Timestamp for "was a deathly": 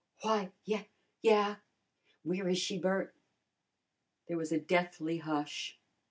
4.37-5.19